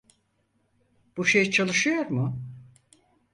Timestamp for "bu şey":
1.17-1.51